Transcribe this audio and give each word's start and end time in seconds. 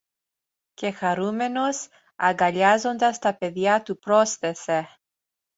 Και 0.73 0.91
χαρούμενος, 0.91 1.87
αγκαλιάζοντας 2.15 3.19
τα 3.19 3.37
παιδιά 3.37 3.81
του 3.81 3.99
πρόσθεσε 3.99 4.87